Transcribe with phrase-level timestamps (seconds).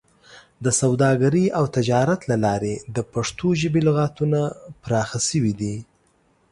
[0.63, 4.39] د سوداګرۍ او تجارت له لارې د پښتو ژبې لغتونه
[4.83, 5.75] پراخه شوي دي.